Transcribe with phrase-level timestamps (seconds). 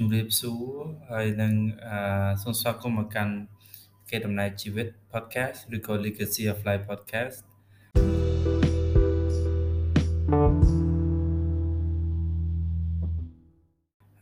[0.00, 1.54] ជំរាបសួរហើយនឹង
[1.88, 1.98] អឺ
[2.42, 3.34] សូមស្វាគមន៍មកកាន់
[4.10, 7.38] គេដំណើរជីវិត podcast ឬក៏ Legacy of Life podcast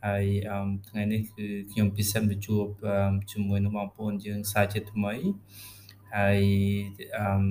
[0.05, 2.65] ហើយអឺថ្ងៃនេះគឺខ្ញុំពិសេសមកជួប
[3.31, 5.13] ជាមួយនឹងបងប្អូនយើងសាជាថ្មី
[6.15, 6.41] ហើយ
[7.17, 7.43] អឺ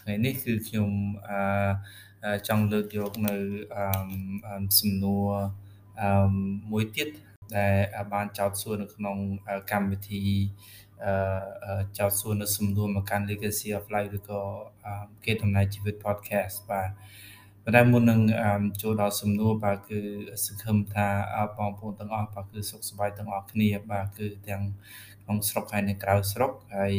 [0.00, 0.90] ថ្ងៃនេះគឺខ្ញុំ
[1.30, 3.34] អឺចង់លើកយកនៅ
[3.76, 5.28] អឺសំណួរ
[6.00, 6.30] អឺ
[6.72, 7.10] មួយទៀត
[7.56, 7.74] ដែល
[8.12, 9.16] បានចោទសួរនៅក្នុង
[9.72, 10.24] កម្មវិធី
[11.04, 14.40] អឺចោទសួរនៅសំណួរមកកាន់ Legacy of Life ឬក៏
[15.24, 16.90] គេដំណើរជីវិត podcast បាទ
[17.64, 18.20] ប៉ុន្តែមុននឹង
[18.82, 20.00] ចូលដល់សំណួរបាទគឺ
[20.46, 21.08] សង្ឃឹមថា
[21.58, 24.62] បងប្អូនទាំងអស់បាទគឺសុខសប្បាយទាំងអស់គ្នាបាទគឺទាំង
[25.22, 26.94] ក្នុងស្រុកហើយនិងក្រៅស្រុកហើយ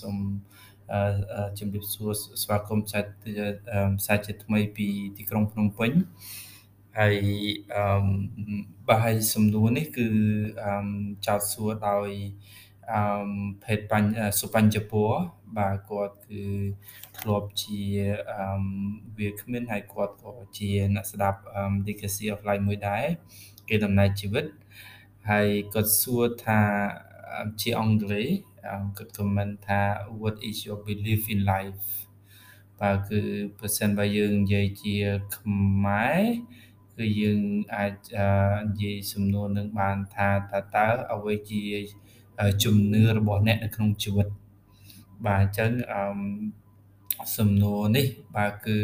[0.00, 0.16] សូម
[1.58, 2.10] ជំរាបសួរ
[2.42, 3.10] ស្វាគមន៍សាច់
[4.06, 4.86] សាច់ជាថ្មីពី
[5.18, 5.92] ទីក្រុងភ្នំពេញ
[6.98, 7.16] ហើយ
[7.74, 7.84] អឺ
[8.88, 10.08] បាទហើយសំណួរនេះគឺ
[10.64, 10.74] អឺ
[11.26, 12.08] ចោទសួរដោយ
[12.92, 13.30] អឺ
[13.64, 15.10] ភេទបញ្ញសុបញ្ញពរ
[15.58, 16.42] បាទគាត់គឺ
[17.18, 17.82] ធ្លាប់ជា
[18.32, 18.62] អឺ
[19.18, 21.40] វាគ្មានហើយគាត់ក៏ជាអ្នកស្ដាប់
[21.86, 23.04] Legacy of Life មួយដែរ
[23.68, 24.46] គេដំណើរជីវិត
[25.30, 26.60] ហើយគាត់សួរថា
[27.60, 28.28] ជាអង់គ្លេស
[28.96, 29.80] គាត់ comment ថា
[30.20, 31.86] what is your belief in life
[32.80, 33.20] បាទគឺ
[33.58, 34.96] បើសិនបើយើងនិយាយជា
[35.36, 36.22] ខ្មែរ
[37.00, 37.40] គឺយើង
[37.74, 37.94] អាច
[38.66, 41.62] និយាយសំណួរនឹងបានថាតើតើអ្វីជា
[42.64, 44.28] ជំនឿរបស់អ្នកនៅក្នុងជីវិត
[45.26, 46.02] បាទអញ្ចឹងអឺ
[47.36, 48.06] សំណួរនេះ
[48.36, 48.78] បាទគឺ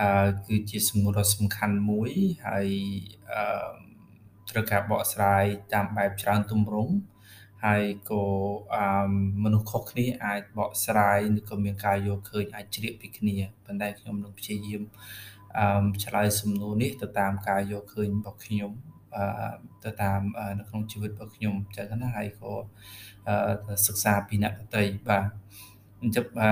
[0.00, 2.10] អឺគឺជាសំណួរដ៏សំខាន់មួយ
[2.46, 2.68] ហើយ
[3.32, 3.70] អឺ
[4.50, 6.94] ត្រូវការបកស្រាយតាមបែបច្រើនទម្រង់
[7.64, 8.22] ហើយក៏
[8.74, 9.10] អឺ
[9.44, 14.82] មនុស្សខុសគ្នាអាចបកស្រាយឬក៏មានការយល់ឃើញអាចជ្រាបពីគ្នាប៉ុន្តែខ្ញុំនឹងព្យាយាម
[15.58, 18.70] អឺឆ្លើយសំណួរនេះទៅតាមការយកឃើញរបស់ខ្ញុំ
[19.16, 19.26] អឺ
[19.84, 20.20] ទៅតាម
[20.58, 22.52] នៅក្នុងជីវិតរបស់ខ្ញុំអញ្ចឹងណាហើយក៏
[23.86, 25.24] សិក្សាពីអ្នកដទៃបាទ
[26.02, 26.50] អញ្ចឹងអឺ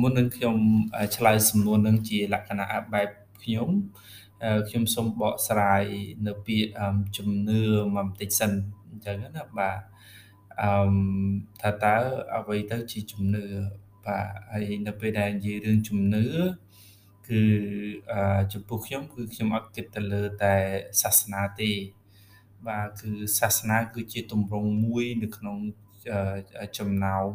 [0.00, 0.56] មុននឹងខ្ញុំ
[1.16, 3.08] ឆ្លើយសំណួរនឹងជាលក្ខណៈបែប
[3.42, 3.68] ខ្ញុំ
[4.68, 5.84] ខ្ញុំសូមបកស្រាយ
[6.26, 6.70] នៅពាក្យ
[7.16, 7.62] ជំនឿ
[7.94, 8.52] មួយបន្តិចសិន
[8.90, 9.78] អញ្ចឹងណាបាទ
[10.62, 10.70] អឺ
[11.62, 11.96] ថាតើ
[12.36, 13.46] អ្វីទៅជាជំនឿ
[14.06, 16.26] បាទហើយនៅពេលដែលនិយាយរឿងជំនឿ
[17.28, 17.42] គឺ
[18.52, 20.54] ចំពោះខ្ញុំគឺខ្ញុំអត់គិតទៅលើតែ
[21.02, 21.70] សាសនាទេ
[22.68, 25.58] បាទគឺសាសនាគឺជាទម្រង់មួយនៅក្នុង
[26.78, 27.30] ចំណោម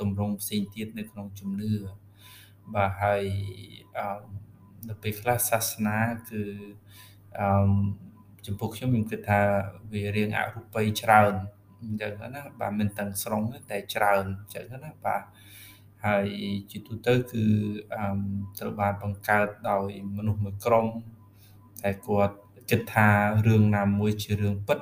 [0.00, 1.72] ទម្រង់ផ្សេងទៀតនៅក្នុងជំនឿ
[2.74, 3.24] បាទហើយ
[3.98, 4.20] អឺ
[4.88, 5.98] នៅពេលខ្លះសាសនា
[6.30, 6.42] គឺ
[7.40, 7.48] អឺ
[8.46, 9.40] ចំពោះខ្ញុំខ្ញុំគិតថា
[9.92, 11.34] វារៀងអរូបីច្រើន
[11.82, 15.22] អញ្ចឹងណាបាទមិនទាំងស្រុងតែច្រើនអញ្ចឹងណាបាទ
[16.06, 16.26] ហើយ
[16.70, 17.44] ជាទូទៅគឺ
[18.58, 20.86] ត្រូវបានបង្កើតដោយមនុស្សមួយក្រុម
[21.82, 22.36] តែគាត់
[22.70, 23.08] គិតថា
[23.46, 24.78] រឿងណាមួយជារឿងពិត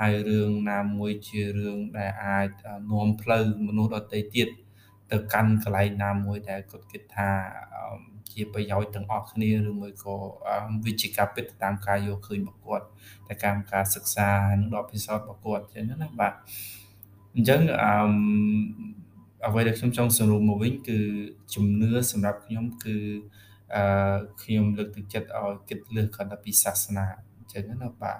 [0.00, 2.48] ហើយរឿងណាមួយជារឿងដែលអាច
[2.90, 4.48] នាំផ្លូវមនុស្សដទៃទៀត
[5.10, 7.30] ទៅកាន់កន្លែងណាមួយដែលគាត់គិតថា
[8.32, 10.14] ជាប្រយោជន៍ទាំងអស់គ្នាឬមួយក៏
[10.84, 12.86] វិជ្ជាការពិតតាមការយកឃើញរបស់គាត់
[13.28, 14.28] តែតាមការសិក្សា
[14.60, 16.32] និងដកពិសោធន៍របស់គាត់អញ្ចឹងណាបាទ
[17.34, 17.90] អញ្ចឹងអឺ
[19.46, 20.98] អ្វីដែលខ្ញុំចង់សរុបមកវិញគឺ
[21.54, 22.96] ជំនឿសម្រាប់ខ្ញុំគឺ
[23.74, 27.06] អឺខ្ញុំលើកទឹកចិត្តឲ្យគិតលើសគ្រាន់តែពីសាសនា
[27.36, 28.18] អញ្ចឹងណាបាទ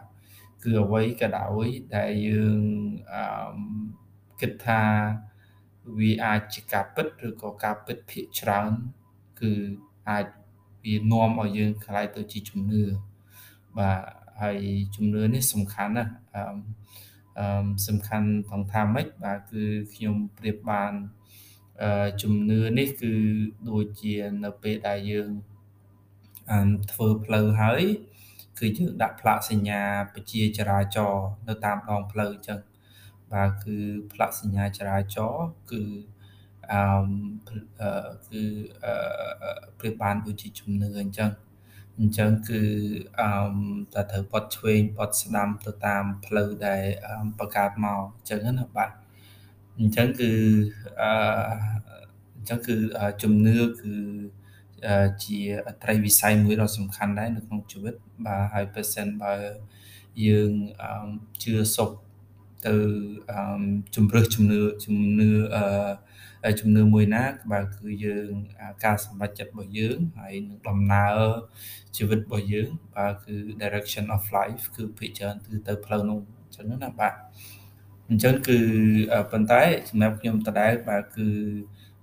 [0.63, 2.61] គឺអ្វីក៏ដោយដែលយើង
[3.13, 3.23] អឺ
[4.41, 4.83] គិតថា
[5.99, 8.71] វាអាចជាការពិតឬក៏ការពិតភាគច្រើន
[9.41, 9.53] គឺ
[10.11, 10.27] អាច
[10.85, 12.85] វានាំឲ្យយើងខ្លាយទៅជាជំនឿ
[13.79, 14.01] បាទ
[14.43, 14.59] ហើយ
[14.95, 16.59] ជំនឿនេះសំខាន់ណាស់អឺអឺ
[17.87, 20.93] សំខាន់ផងថាម៉េចបាទគឺខ្ញុំប្រៀបបាន
[21.83, 23.15] អឺជំនឿនេះគឺ
[23.71, 25.31] ដូចជានៅពេលដែលយើង
[26.51, 26.61] អឺ
[26.93, 27.83] ធ្វើផ្លូវហើយ
[28.59, 29.83] គឺយើងដាក់ផ្លាកសញ្ញា
[30.15, 32.61] បញ្ជាចរាចរណ៍នៅតាមដងផ្លូវអញ្ចឹង
[33.33, 33.77] បាទគឺ
[34.13, 35.83] ផ្លាកសញ្ញាចរាចរណ៍គឺ
[36.73, 36.81] អឺ
[37.49, 37.59] គឺ
[38.85, 38.95] អឺ
[39.79, 41.31] ប្រៀបបានដូចជាជំនឿអញ្ចឹង
[42.01, 42.63] អញ្ចឹងគឺ
[43.21, 43.31] អឺ
[43.95, 46.83] តែត្រូវបត់ឆ្វេងបត់ស្ដាំទៅតាមផ្លូវដែល
[47.39, 48.91] បង្កើតមកអញ្ចឹងណាបាទ
[49.79, 50.31] អញ្ចឹងគឺ
[51.01, 51.11] អឺ
[52.37, 52.77] អញ្ចឹងគឺ
[53.23, 53.95] ជំនឿគឺ
[55.25, 55.41] ជា
[55.83, 57.95] ត្រីវិស័យមួយដ៏សំខាន់ដែរនៅក្នុងជីវិត
[58.27, 59.35] បាទហើយបើសិនបើ
[60.27, 60.51] យើង
[61.43, 61.91] ជឿសុខ
[62.67, 62.75] ទៅ
[63.95, 65.65] ជំរឹះជំនឿជំនឿអឺ
[66.61, 68.31] ជំនឿមួយណាបាទគឺយើង
[68.85, 71.19] ការសម្រេចចិត្តរបស់យើងហើយនឹងដំណើរ
[71.97, 77.15] ជីវិតរបស់យើងបាទគឺ direction of life គឺភាគច្រើនគឺទៅផ្លូវនោះអញ្ចឹងណាបាទ
[78.09, 78.59] អញ្ចឹងគឺ
[79.31, 81.29] ប៉ុន្តែសម្រាប់ខ្ញុំដដែលបាទគឺ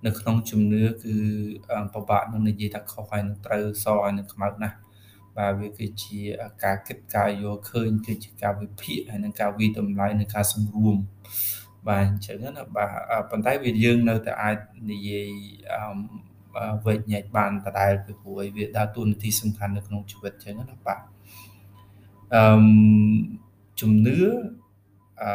[0.06, 1.16] នៅក្នុងជំនឿគឺ
[1.94, 4.76] ពិបាកនឹងនិយាយថាខុសហើយនឹងត្រូវសហើយនឹងខ្មៅណាស់
[5.36, 6.20] បាទវាគឺជា
[6.64, 10.96] ការគិតការយល់ឃើញគឺជាការវិភាគហើយនិងការវិតម្លៃនិងការសម្រួម
[11.88, 12.90] បាទអញ្ចឹងណាបាទ
[13.30, 14.58] ប៉ុន្តែវាយើងនៅតែអាច
[14.92, 15.28] និយាយ
[15.72, 21.00] អឺវែកញែកបានដដែលពីព្រោះវាដើរតួនាទីសំខាន់នៅក្នុងជីវិតអញ្ចឹងណាបាទ
[22.34, 22.42] អឺ
[23.80, 24.18] ជំនឿ
[25.22, 25.30] អឺ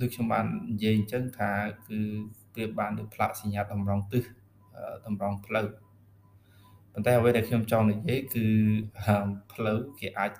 [0.00, 1.50] ដូចខ្ញុំបាននិយាយអញ្ចឹងថា
[1.88, 2.00] គឺ
[2.54, 4.24] ប្រៀបបានដូចផ្លាកសញ្ញាតម្រង់ទិស
[5.06, 5.68] តម្រង់ផ្លូវ
[6.92, 8.46] ប៉ុន្តែអ្វីដែលខ្ញុំចង់និយាយគឺ
[9.52, 10.32] ផ្លូវគេអាច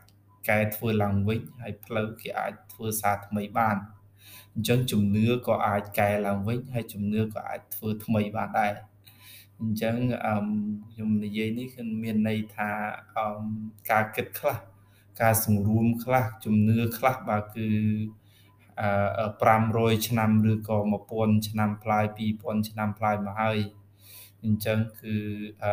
[0.49, 8.73] កែធ្វើឡើងវិញហើយផ្លូវគេអាចធ្វើសារថ្មីបានអញ្ចឹងជំនឿក៏អាចកែឡើងវិញហើយជំនឿក៏អាចធ្វើថ្មីបានដែរ
[9.61, 9.97] អញ្ចឹង
[10.27, 10.35] អឺ
[10.93, 12.71] ខ្ញុំនិយាយនេះគឺមានន័យថា
[13.17, 13.27] អឺ
[13.91, 14.59] ការគិតខ្លះ
[15.21, 17.69] ការសម្រួមខ្លះជំនឿខ្លះបាទគឺ
[18.89, 20.79] 500ឆ្នាំឬក៏
[21.11, 23.59] 1000ឆ្នាំផ្លាយ2000ឆ្នាំផ្លាយមកហើយ
[24.45, 25.17] អញ្ចឹងគឺ
[25.65, 25.67] អ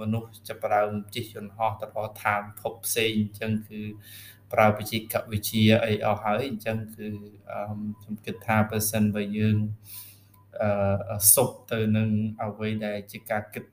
[0.00, 3.80] មនុស្សចាប់ផ្ដើមជិះយន្តហោះទៅដល់ឋានភពផ្សេងអញ្ចឹងគឺ
[4.52, 7.06] ប្រើបច្ចេកវិទ្យាអីអស់ហើយអញ្ចឹងគឺ
[8.00, 9.56] ខ្ញុំគិតថាបើសិនបើយើង
[10.62, 12.08] អឺសុបទៅនឹង
[12.42, 13.64] អ្វីដែលជាការគិត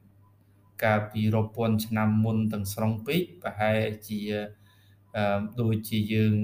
[0.84, 3.80] កាលពីរាប់ពាន់ឆ្នាំមុនទាំងស្រុងពេកប្រហែល
[4.10, 4.22] ជា
[5.18, 6.36] អឺដូចជាយើង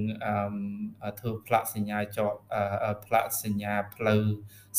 [1.03, 2.35] អឺធ្វើផ្លាកសញ្ញាចត
[3.05, 4.23] ផ្លាកសញ្ញាផ្លូវ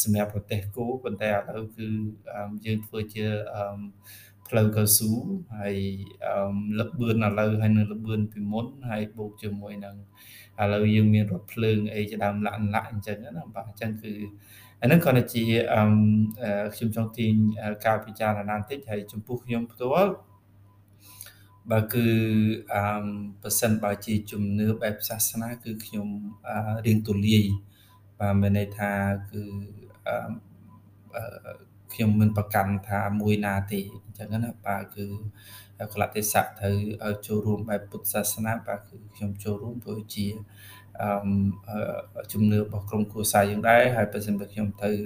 [0.02, 1.88] សម្រាប់ប្រទេសគោប៉ុន្តែឥឡូវគឺ
[2.64, 3.64] យើងធ្វើជាអឺ
[4.48, 5.10] ផ្លូវកៅស៊ូ
[5.58, 5.76] ហើយ
[6.78, 9.96] លបឿនឥឡូវហើយនឹងលបឿនពីមុនហើយបូកជាមួយនឹង
[10.62, 14.12] ឥឡូវយើងមានរថភ្លើងអីជាដើមលាក់លាក់អញ្ចឹងណាបាទអញ្ចឹងគឺ
[14.80, 15.82] អានឹងគាត់ជាអឺ
[16.74, 17.32] ខ្ញុំចង់ទាញ
[17.86, 20.12] ការពិចារណាបន្តិចហើយចំពោះខ្ញុំផ្ទាល់
[21.70, 22.06] បើគឺ
[22.74, 22.82] អឺ
[23.42, 26.08] ប៉ះសិនបើជាជំនឿបែបសាសនាគឺខ្ញុំ
[26.86, 27.44] រៀងទូលាយ
[28.20, 28.92] បាទមានន័យថា
[29.30, 29.42] គឺ
[30.06, 31.24] អឺ
[31.94, 35.04] ខ្ញុំមិនប្រកាន់ថាមួយណាទេអញ្ចឹងណាបាទគឺ
[35.92, 36.76] កលៈទេសៈត្រូវ
[37.26, 40.26] ចូលរួមបែបពុទ្ធសាសនាបាទគឺខ្ញុំចូលរួមព្រោះជា
[41.00, 44.96] អឺជំនឿរបស់ក្រុមគ្រួសារយើងដែរហើយបើសិនបើខ្ញុំត្រូវ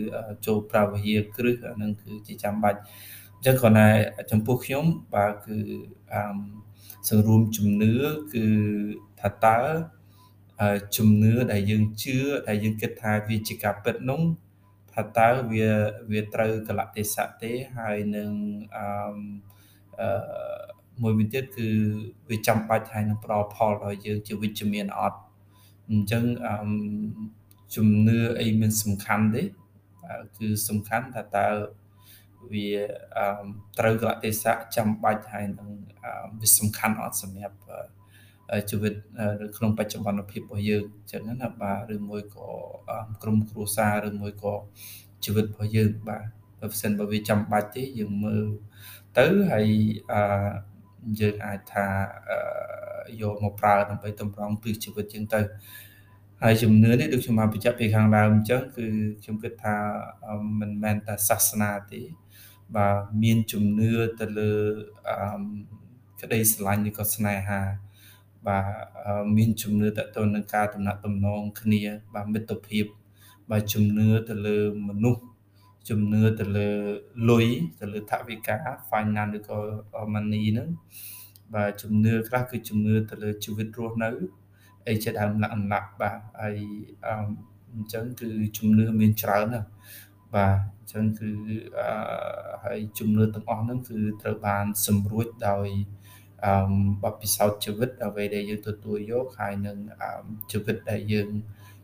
[0.46, 2.80] ចូលប្រាវហាគ្រឹះអានឹងគឺជាចាំបាច់
[3.36, 3.88] អញ្ចឹងគ្រាន់តែ
[4.30, 5.56] ចំពោះខ្ញុំបាទគឺ
[6.12, 6.22] អឺ
[7.08, 7.94] សង្រួមជំនឿ
[8.34, 8.46] គឺ
[9.20, 9.58] ថាតើ
[10.96, 12.16] ជំនឿដែលយើងជឿ
[12.48, 14.20] ដែលយើងគិតថាវាជាការពិតនោះ
[14.98, 15.68] ថាតើវា
[16.10, 18.30] វាត្រូវកលៈទេសៈទេហើយនឹង
[18.76, 20.08] អឺ
[21.02, 21.68] មួយវិញទៀតគឺ
[22.30, 25.20] វាចាំបាច់ហើយនឹងប្រផលដល់យើងជាវិជ្ជមានអត់
[25.90, 26.54] អញ្ចឹងអឺ
[27.74, 29.42] ជំនឿអីមានសំខាន់ទេ
[30.38, 31.48] គឺសំខាន់ថាតើ
[32.52, 32.68] វា
[33.16, 33.46] អឺ
[33.78, 35.68] ត្រូវកលៈទេសៈចាំបាច់ហើយនឹង
[36.40, 37.58] វាសំខាន់អត់សម្រាប់
[38.70, 42.48] ជីវិតនៅក្នុងបច្ចុប្បន្នភាពរបស់យើងអញ្ចឹងណាបាទឬមួយក៏
[43.22, 44.54] ក្រុមគ្រួសារឬមួយក៏
[45.24, 46.26] ជីវិតរបស់យើងបាទ
[46.60, 48.46] បើមិនបើវាចាំបាច់ទេយើងមើល
[49.18, 49.68] ទៅហើយ
[50.12, 50.22] អឺ
[51.20, 51.86] យើងអាចថា
[53.20, 55.40] យកមកប្រើដើម្បីតម្រង់ទិសជីវិតយើងទៅ
[56.42, 58.86] ហើយជំនឿនេះដូចខ្ញុំបានបញ្ជាក់ពីខាងដើមអញ្ចឹងគឺ
[59.22, 59.76] ខ្ញុំគិតថា
[60.60, 62.00] មិនមែនតែសាសនាទេ
[62.76, 64.52] បាទមានជំនឿទៅលើ
[65.08, 65.42] អឺ
[66.20, 67.60] ក្តីស្រឡាញ់ឬក៏ស្នេហា
[68.48, 68.64] បាទ
[69.36, 71.82] មានជំនឿតទៅនឹងការតំណាក់តំណងគ្នា
[72.14, 72.84] បាទមិត្តភាព
[73.50, 75.22] បាទជំនឿទៅលើមនុស្ស
[75.88, 76.70] ជំនឿទៅលើ
[77.28, 77.46] លុយ
[77.80, 78.56] ទៅលើថវិកា
[78.88, 79.58] finance ឬក៏
[80.14, 80.68] money ហ្នឹង
[81.54, 84.10] បាទជំនឿខ្លះគឺជំនឿទៅលើជីវិតរស់នៅ
[84.88, 86.58] អីជាដើមលក្ខណៈបាទហើយ
[87.74, 89.68] អញ្ចឹងគឺជំនឿមានច្រើនណាស់
[90.34, 91.30] បាទអញ្ចឹងគឺ
[91.78, 91.88] អឺ
[92.64, 95.97] ហើយជំនឿទាំងអស់ហ្នឹងគឺត្រូវបានសម្រួចដោយអឺ
[97.02, 99.76] បទពិសោធន៍ជីវិតអ្វីដែលយើងទទួលយកហើយនឹង
[100.52, 101.28] ជីវិតដែលយើង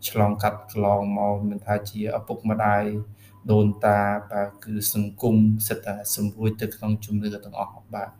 [0.09, 2.85] ឆ្លងកាត់កន្លងមកមិនថាជាឪពុកម្ដាយ
[3.53, 5.37] ដូនតាបាទគឺសង្គម
[5.69, 8.11] សិតតែសម្រួចទៅក្នុងជំនឿទាំងអស់បាទ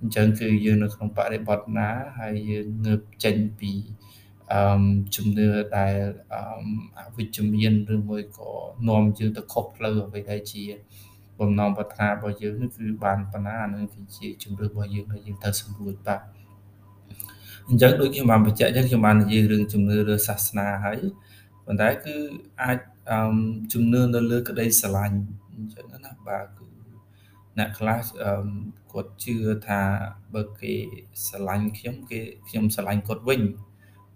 [0.00, 3.72] អញ្ចឹងគឺយើងនៅក្នុងបរិបទណាហើយយើងងើបចេញពី
[4.52, 4.84] អឺ
[5.14, 5.48] ជំនឿ
[5.78, 5.96] ដែល
[6.32, 6.36] អ
[6.98, 8.50] អវិជ្ជមានឬមួយក៏
[8.88, 10.64] នាំយើងទៅខុសផ្លូវអ្វីដែលជា
[11.42, 16.20] បំណងប្រាថ្នារបស់យើងនេះគឺបានបណ្ណានឹងគឺជាជំរឿរបស់យើងដែលយើងត្រូវសម្រួលបាទ
[17.68, 21.00] អញ្ចឹងដូចខ្ញុំបានបញ្ជាក់អញ្ចឹងខ្ញុំបាននិយាយរឿងជំនឿលើសាសនាហើយ
[21.64, 22.14] ប៉ុន្តែគឺ
[22.62, 22.78] អាច
[23.10, 23.18] អឺ
[23.72, 25.18] ជំនឿនៅលើក្តីស្រឡាញ់
[25.54, 26.66] អញ្ចឹងណាបាទគឺ
[27.58, 28.32] អ្នកខ្លះអឺ
[28.92, 29.80] គាត់ជឿថា
[30.34, 30.74] បើគេ
[31.26, 33.42] ស្រឡាញ់ខ្ញុំគេខ្ញុំស្រឡាញ់គាត់វិញ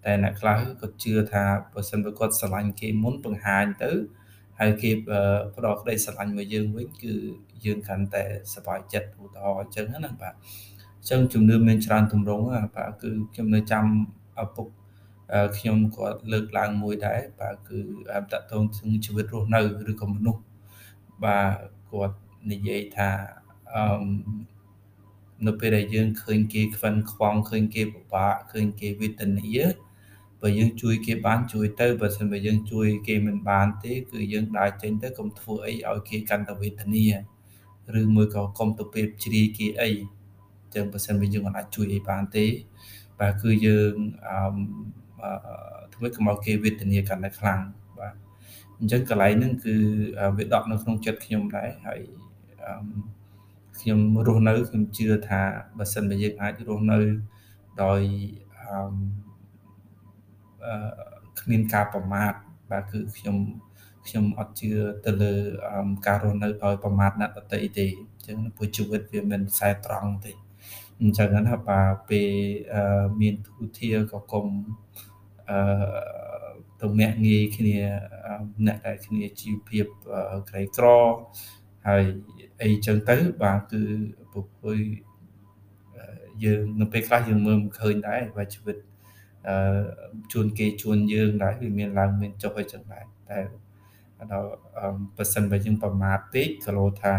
[0.04, 3.92] តែអ្នកខ្លះគាត់ជឿថាបើសិនបើគាត់ស្រឡាញ់គេមុនបង្ហាញទៅ
[4.60, 4.90] ហើយគេ
[5.54, 7.14] ផ្ដល់ក្តីស្រឡាញ់មកយើងវិញគឺ
[7.64, 10.34] យើងកាន់តែសប្បាយចិត្តឧទាហរណ៍អញ្ចឹងណាបាទ
[10.98, 12.44] អញ្ចឹងជំនឿមានច្រើនទម្រង់
[12.76, 13.84] បាទគឺខ្ញុំនៅចាំ
[14.42, 14.66] ឪពុក
[15.58, 17.78] ខ្ញុំគាត់លើកឡើងមួយដែរបាទគឺ
[18.32, 19.60] តកតងถึงជីវិតរស់នៅ
[19.90, 20.42] ឬក៏មនុស្ស
[21.24, 21.54] បាទ
[21.90, 22.16] គាត់
[22.50, 23.10] និយាយថា
[23.74, 24.04] អឺ
[25.46, 29.50] នៅពេលដែលយើងឃើញគេខ្វិនខ្វងឃើញគេពិបាកឃើញគេវេទនា
[30.42, 37.04] បើយើងជួយគេបានជួយទៅបើមិនបើយើងជួយគេមិនបានទេ គឺយើងដើរចេញទៅកុំធ្វើអីឲ្យគេកាន់តែវេទនា
[38.00, 39.90] ឬមួយក៏កុំទៅពេលជ្រាយគេអី
[40.74, 42.46] ចឹងបើសិនបើយើងមិនអាចជួយអីបានទេ
[43.20, 43.92] បាទគឺយើង
[44.28, 45.30] អឺ
[45.94, 47.60] ធ្វើកុំឲ្យគេវេទនាកាន់តែខ្លាំង
[47.98, 48.14] បាទ
[48.78, 49.74] អញ្ចឹងកន្លែងហ្នឹងគឺ
[50.36, 52.00] វាដកនៅក្នុងចិត្តខ្ញុំដែរហើយ
[53.80, 55.40] ខ្ញុំរស់នៅខ្ញុំជឿថា
[55.78, 56.98] បើសិនបើយើងអាចរស់នៅ
[57.82, 58.00] ដោយ
[58.60, 59.25] អឺ
[61.40, 62.32] គ្មានការប្រមាថ
[62.70, 63.36] បាទគឺខ្ញុំ
[64.06, 64.70] ខ្ញុំអត់ជឿ
[65.06, 65.32] ទៅលើ
[66.06, 70.32] ការរស់នៅដោយប្រមាថអ្នកដទៃទេអញ្ចឹងព្រោះជីវិតវាមិនខ្សែត្រង់ទេ
[71.00, 72.30] អញ្ចឹងណាបាទពេល
[73.20, 74.46] មានទូធាក៏គុំ
[75.50, 75.58] អឺ
[76.80, 77.78] ទៅមាក់ងាយគ្នា
[78.66, 79.86] អ្នកដែលគ្នាជីវភាព
[80.48, 80.86] ក្រីក្រ
[81.88, 82.04] ហើយ
[82.62, 83.82] អីចឹងទៅបាទគឺ
[84.32, 84.64] ពុទ្ធ
[86.44, 88.95] យើងនៅពេលខ្លះយើងមើលមិនឃើញដែរបាទជីវិតអឺ
[90.32, 93.38] ជួនគេជួនយើងដែរវាមានឡើងមានចុះអីចឹងដែរតែ
[94.32, 94.50] ដល់
[95.16, 97.14] ប៉ះសិនបើយើងប្រមាថពេកក៏លោថា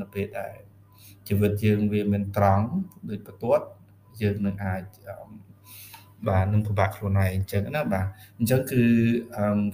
[0.00, 0.54] នៅពេលដែល
[1.28, 2.66] ជីវិតយើងវាមិនត្រង់
[3.10, 3.66] ដូចបន្ទាត់
[4.22, 4.82] យើងនឹងអាច
[6.28, 8.06] បាទនឹងពិបាកខ្លួនឯងអញ្ចឹងណាបាទ
[8.38, 8.82] អញ្ចឹងគឺ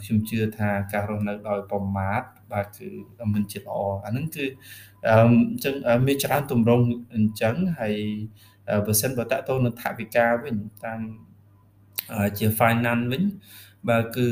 [0.03, 2.23] ខ្ញុំជឿថាការរស់នៅដោយប្រមាថ
[2.53, 2.89] បាទគឺ
[3.35, 4.45] មិនជាល្អអាហ្នឹងគឺ
[5.09, 5.11] អ
[5.57, 5.75] ញ្ចឹង
[6.07, 6.85] មានច្រើនទម្រង់
[7.15, 7.97] អញ្ចឹងហើយ
[8.87, 11.01] បើសិនបើតកតទៅនឹងថវិកាវិញតាម
[12.39, 13.23] ជា finance វិញ
[13.89, 14.29] បាទគឺ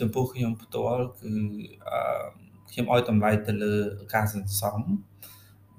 [0.00, 1.32] ចំពោះខ្ញុំផ្ទាល់គឺ
[2.70, 3.74] ខ្ញុំឲ្យតម្លៃទៅលើ
[4.14, 4.80] ការសន្សំ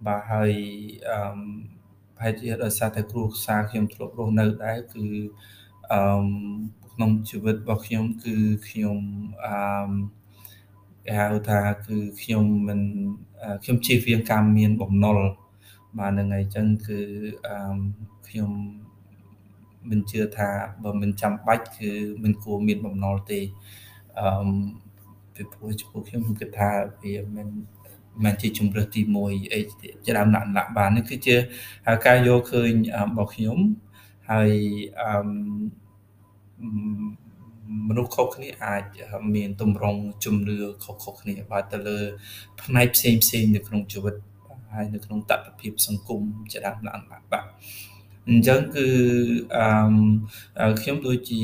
[0.05, 0.51] បាទហើយ
[1.09, 1.19] អឺ
[2.15, 5.05] ប្រហែលជាដោយសារតែគ្រួសារខ្ញុំធ្លាប់រស់នៅដែរគឺ
[5.91, 6.01] អឺ
[6.93, 8.36] ក្នុងជីវិតរបស់ខ្ញុំគឺ
[8.69, 8.97] ខ្ញុំ
[9.45, 9.91] អឺ
[11.05, 12.79] គេហៅថាគឺខ្ញុំមិន
[13.63, 15.17] ខ្ញុំជៀសវាងការមានបំណុល
[15.97, 17.00] បាទហ្នឹងហើយអញ្ចឹងគឺ
[17.47, 17.77] អឺ
[18.27, 18.51] ខ្ញុំ
[19.89, 20.50] មិនជឿថា
[20.84, 21.91] បើមិនចាំបាច់គឺ
[22.24, 23.39] មិនគួរមានបំណុលទេ
[24.20, 24.27] អឺ
[25.36, 26.70] ពីព្រោះចំពោះខ្ញុំខ្ញុំគិតថា
[27.01, 27.48] វាមិន
[28.24, 29.60] មិនជាជំរើសទី1អី
[30.06, 31.36] ជាដើមដាក់ដាក់បាននេះគឺជា
[32.06, 33.58] ការយកឃើញរបស់ខ្ញុំ
[34.32, 34.51] ហើយ
[35.01, 35.10] អឺ
[37.88, 38.84] មនុស្សខុសគ្នាអាច
[39.36, 42.00] មានទម្រង់ជំនឿខុសៗគ្នាបាទទៅលើ
[42.62, 44.15] ផ្នែកផ្សេងផ្សេងនៅក្នុងជីវិត
[44.74, 47.46] ហើយនៅក្នុងតតិភាពសង្គមជាដើមឡើងបាទ
[48.29, 48.88] អញ្ចឹងគឺ
[50.60, 51.41] អឺខ្ញុំដូចជា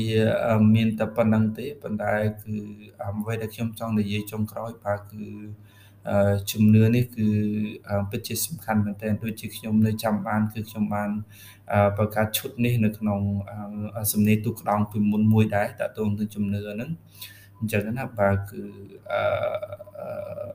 [0.74, 2.12] មានតែប៉ុណ្្នឹងទេប៉ុន្តែ
[2.42, 2.54] គឺ
[3.02, 5.24] អ្វីដែលខ្ញុំចង់និយាយចុងក្រោយបាទគឺ
[6.50, 7.28] ជំនឿនេះគឺ
[8.10, 11.10] ពិតជាសំខាន់មែនទែនដូចជាខ្ញុំនៅចាំបាន គឺខ្ញុំបាន
[11.98, 13.20] បង្កើតឈុតនេះនៅក្នុង
[14.12, 16.90] សំណេរទូក្តោងពីមុនមួយដែរតើតើនឹងជំនឿហ្នឹង
[17.58, 18.62] អញ្ចឹងណាបាទគឺ
[19.12, 20.48] អឺ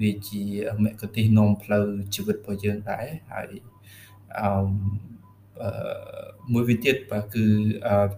[0.00, 0.42] វាជា
[0.84, 3.52] មគ្គទេសនាំផ្លូវជីវិតរបស់យើងដែរហើយ
[4.38, 4.48] អឺ
[6.52, 7.44] មួយវិញទៀតបាទគឺ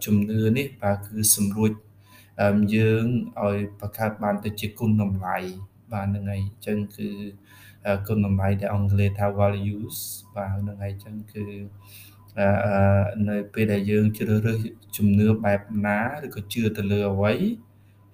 [0.04, 1.72] ជំនឿនេះបាទគឺសម្រួច
[2.74, 3.06] យើង
[3.44, 5.36] ឲ្យបង្កើតបានទៅជាគុណតម្លៃ
[5.92, 7.08] បាទហ្នឹងហើយអញ្ចឹងគឺ
[8.06, 9.96] គុណតម្លៃដែលអង់គ្លេសថា values
[10.34, 11.44] បាទហ្នឹងហើយអញ្ចឹងគឺ
[13.28, 14.58] នៅពេលដែលយើងជ្រើសរើស
[14.96, 17.32] ជំនឿបែបណាឬក៏ជឿទៅលើអ្វី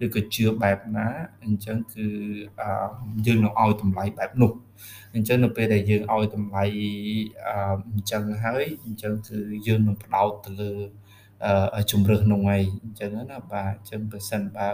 [0.05, 1.09] ឬក៏ជឿបែបណា
[1.45, 2.07] អញ្ចឹងគឺ
[3.27, 4.53] យើងនឹងឲ្យតម្លៃបែបនោះ
[5.15, 6.65] អញ្ចឹងនៅពេលដែលយើងឲ្យតម្លៃ
[7.93, 10.73] អញ្ចឹងហើយអញ្ចឹងគឺយើងនឹងផ្ដោតទៅលើ
[11.91, 12.51] ជំរឿសនោះឯង
[12.85, 14.71] អញ្ចឹងណាបាទអញ្ចឹងបើសិនបើ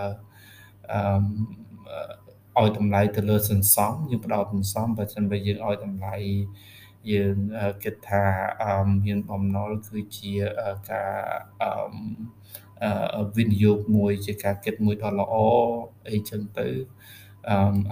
[0.93, 6.17] អឺឲ្យតម្លៃទៅលើសន្សំយើងផ្ដោតសន្សំបើមិនបើយើងឲ្យតម្លៃ
[7.13, 7.37] យើង
[7.85, 8.25] គិតថា
[9.05, 10.33] មានបំណុលគឺជា
[10.91, 11.79] ការ
[13.37, 15.35] វិនិយោគមួយជាការគិតមួយដ៏ល្អ
[16.11, 16.67] អីចឹងទៅ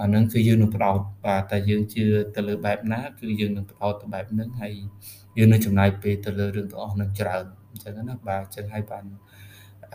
[0.01, 2.05] អានឹងគឺយើងនឹងផ្ដោតបាទតែយើងជឿ
[2.37, 4.75] ទៅលើបែបណា គឺយើងនឹងផ្ដោតទៅបែបហ្នឹងហើយ
[5.39, 9.05] យើងនឹងចំណាយពេលទៅលើរឿងទាំងអស់ហ្នឹងច្រើនអញ្ចឹងណាបាទអញ្ចឹងហើយបាន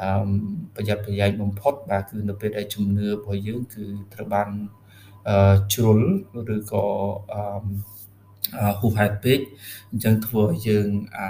[0.01, 0.09] អឺ
[0.75, 4.49] ប្រយ័ត្នប្រយែងបំផុត បាទគឺនៅពេលដែលជំនឿរបស់យើងគឺត្រូវបាន
[5.29, 5.99] អឺជ្រុល
[6.55, 6.85] ឬក៏
[7.33, 9.39] អឺហួសហេតុពេក
[9.91, 11.27] អញ្ចឹងធ្វើឲ្យយើងអឺ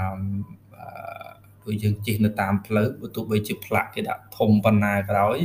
[1.62, 5.38] ព្រោះយើងជិះនៅតាមផ្លូវបើទោះបីជាផ្លាកគេដាក់ធំប៉ុណ្ណាក៏ដោយ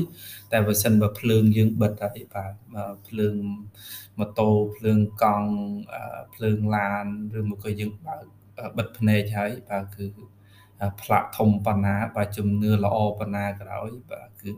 [0.52, 2.52] តែបើសិនបើភ្លើងយើងបិទហើយបាទ
[3.08, 3.37] ភ្លើង
[4.18, 5.50] ម៉ូតូភ្លើងកង់
[6.35, 7.04] ភ្លើងឡាន
[7.38, 8.25] ឬមកក៏យើងបើក
[8.76, 10.06] បិទភ្នែកហើយបាទគឺ
[11.02, 14.50] ផ្លាកធំប៉ុណ្ណាបាទជំនឿល្អប៉ុណ្ណាក៏ដោយបាទគឺ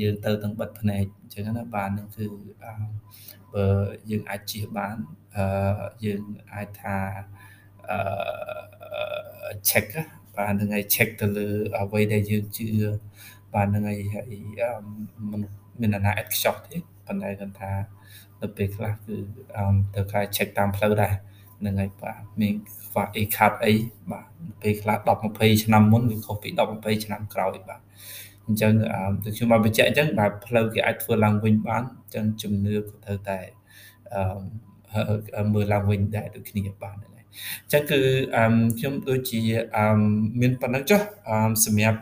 [0.00, 2.24] យើងទៅទាំងបិទភ្នែកអញ្ចឹងណាបាទនឹងគឺ
[3.54, 3.66] បើ
[4.10, 4.96] យើងអាចជៀសបាន
[6.04, 6.22] យើង
[6.54, 6.96] អាចថា
[7.90, 9.86] អឺ check
[10.36, 11.46] បាទនឹងឲ្យ check ទៅលើ
[11.80, 12.66] អ្វីដែលយើងជឿ
[13.54, 13.98] បាទនឹងឲ្យ
[15.30, 16.76] មនុស្សមានអាណាឥតខ្ចោះទេ
[17.06, 17.72] ប៉ុន្តែគាត់ថា
[18.40, 19.16] នៅពេលខ្លះគឺ
[19.94, 21.14] ទៅការ check តាមផ្លូវដែរ
[21.60, 22.54] ហ្នឹងហើយបាទមាន
[22.88, 23.72] ខ្វះអីខាត់អី
[24.12, 24.26] បាទ
[24.62, 27.80] ពេលខ្លះ10 20ឆ្នាំមុនវាខុសពី10 20ឆ្នាំក្រោយបាទ
[28.46, 28.72] អញ្ចឹង
[29.24, 33.38] ដូចខ្ញុំបានបញ្ជាក់អញ្ចឹងបាទផ្លូវគេអាចធ្វើឡើងវិញបានអញ្ចឹងជំនឿក៏ត្រូវតែ
[35.36, 37.15] អឺមើលឡើងវិញដែរដូចគ្នាបាទ
[37.70, 38.00] ហ្នឹងចឹងគឺ
[38.78, 39.40] ខ្ញុំដូចជា
[40.40, 41.00] មានប៉ុណ្ណឹងចុះ
[41.64, 42.00] សម្រាប់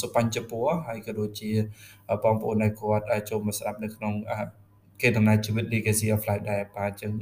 [0.00, 1.50] សុបញ្ចពរហើយក៏ដូចជា
[2.24, 4.14] បងប្អូនដែលគាត់ចូលមកស្ដាប់នៅក្នុង
[5.02, 7.12] គេដំណើរជីវិត Legacy of Life ដែរបាទអញ្ចឹង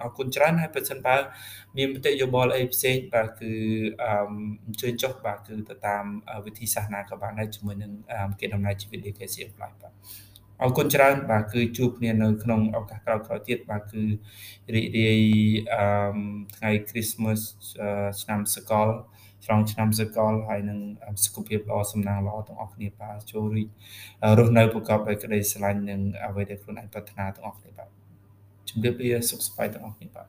[0.00, 1.16] អរគុណច្រើនហើយបើសិនបើ
[1.76, 3.52] មានមតិយោបល់អីផ្សេងបាទគឺ
[4.02, 6.04] អញ្ជើញចុះបាទគឺទៅតាម
[6.46, 7.92] វិធីសាស្ត្រណាក៏បានដែរជាមួយនឹង
[8.40, 9.94] គេដំណើរជីវិត Legacy of Life បាទ
[10.64, 14.02] អរគុណច្រើនបាទគឺជួបគ្នានៅក្នុងឱកាសក្រោយៗទៀតបាទគឺ
[14.74, 15.20] រីករាយ
[15.74, 15.84] អឺ
[16.56, 17.40] ថ្ងៃ Christmas
[18.22, 18.88] ឆ្នាំសកល
[19.44, 20.78] ស្រង់ឆ្នាំសកលហើយនឹង
[21.24, 23.68] សុខភាពល្អសំណាងល្អទាំងអស់គ្នាបាទចូលរីក
[24.38, 27.88] រស់នៅប្រកបដោយក្តីស្រឡាញ់និងអ្វីដែលខ្លួនឯងប្រាថ្នាទាំងអស់គ្នាបាទ
[28.68, 30.26] ជំរាបលាសុខសប្បាយទាំងអស់គ្នាបាទ